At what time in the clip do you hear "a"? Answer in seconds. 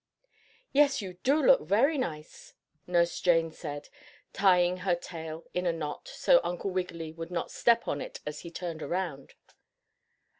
5.67-5.71